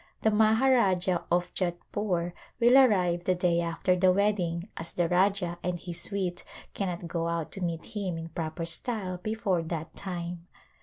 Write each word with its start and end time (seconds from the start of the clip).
The 0.23 0.31
Maharajah 0.31 1.25
of 1.31 1.53
Jodhpore 1.53 2.33
will 2.59 2.75
arrive 2.75 3.23
the 3.25 3.35
day 3.35 3.59
after 3.61 3.95
the 3.95 4.11
wedding 4.11 4.67
as 4.75 4.93
the 4.93 5.07
Rajah 5.07 5.59
and 5.61 5.77
his 5.77 6.01
suite 6.01 6.43
cannot 6.73 7.07
go 7.07 7.27
out 7.27 7.51
to 7.51 7.63
meet 7.63 7.85
him 7.95 8.17
in 8.17 8.29
proper 8.29 8.65
style 8.65 9.17
before 9.17 9.61
that 9.61 9.93
time. 9.95 10.47